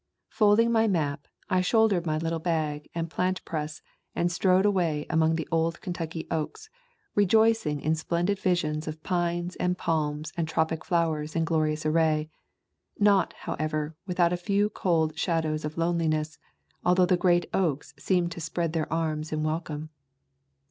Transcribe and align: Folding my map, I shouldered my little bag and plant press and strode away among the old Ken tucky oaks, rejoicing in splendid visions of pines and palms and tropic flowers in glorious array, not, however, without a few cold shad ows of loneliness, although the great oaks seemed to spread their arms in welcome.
Folding 0.29 0.71
my 0.71 0.87
map, 0.87 1.27
I 1.47 1.61
shouldered 1.61 2.07
my 2.07 2.17
little 2.17 2.39
bag 2.39 2.89
and 2.95 3.07
plant 3.07 3.45
press 3.45 3.83
and 4.15 4.31
strode 4.31 4.65
away 4.65 5.05
among 5.11 5.35
the 5.35 5.47
old 5.51 5.79
Ken 5.79 5.93
tucky 5.93 6.25
oaks, 6.31 6.71
rejoicing 7.13 7.79
in 7.79 7.93
splendid 7.93 8.39
visions 8.39 8.87
of 8.87 9.03
pines 9.03 9.55
and 9.57 9.77
palms 9.77 10.33
and 10.35 10.47
tropic 10.47 10.83
flowers 10.83 11.35
in 11.35 11.45
glorious 11.45 11.85
array, 11.85 12.31
not, 12.97 13.33
however, 13.45 13.95
without 14.07 14.33
a 14.33 14.37
few 14.37 14.71
cold 14.71 15.15
shad 15.19 15.45
ows 15.45 15.63
of 15.65 15.77
loneliness, 15.77 16.39
although 16.83 17.05
the 17.05 17.15
great 17.15 17.45
oaks 17.53 17.93
seemed 17.99 18.31
to 18.31 18.41
spread 18.41 18.73
their 18.73 18.91
arms 18.91 19.31
in 19.31 19.43
welcome. 19.43 19.91